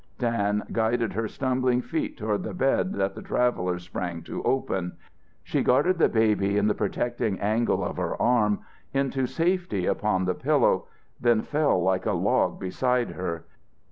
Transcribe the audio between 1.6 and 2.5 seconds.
feet toward